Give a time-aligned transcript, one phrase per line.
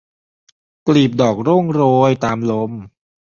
[0.87, 2.71] กลีบดอกร่วงโรยตามลม